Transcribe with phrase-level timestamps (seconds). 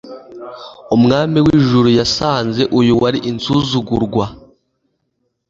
[0.95, 4.25] Umwami w’ijuru yasanze uyu wari insuzugurwa,